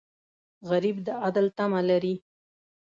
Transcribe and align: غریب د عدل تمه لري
غریب 0.69 0.97
د 1.05 1.07
عدل 1.25 1.45
تمه 1.57 1.81
لري 1.89 2.15